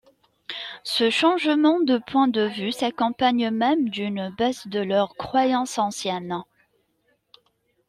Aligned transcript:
Ce 0.83 1.11
changement 1.11 1.79
de 1.79 1.99
point 1.99 2.27
de 2.27 2.41
vue 2.47 2.71
s'accompagne 2.71 3.51
même 3.51 3.87
d'une 3.89 4.33
baisse 4.35 4.67
de 4.67 4.79
leurs 4.79 5.13
croyances 5.15 5.77
anciennes. 5.77 6.41